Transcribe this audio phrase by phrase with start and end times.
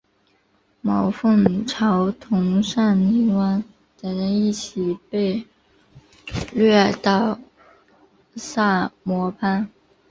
[0.81, 3.63] 毛凤朝同尚宁王
[4.01, 5.45] 等人一起被
[6.55, 7.37] 掳到
[8.35, 9.69] 萨摩藩。